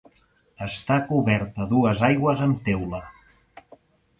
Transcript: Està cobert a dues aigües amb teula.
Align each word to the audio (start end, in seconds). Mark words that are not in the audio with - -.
Està 0.67 0.95
cobert 1.09 1.61
a 1.65 1.67
dues 1.75 2.03
aigües 2.09 2.41
amb 2.47 2.65
teula. 2.71 3.03